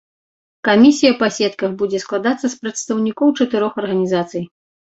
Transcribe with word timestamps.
Камісія 0.67 1.11
па 1.19 1.27
сетках 1.35 1.75
будзе 1.81 2.01
складацца 2.05 2.47
з 2.55 2.65
прадстаўнікоў 2.65 3.27
чатырох 3.39 3.73
арганізацый. 3.83 4.43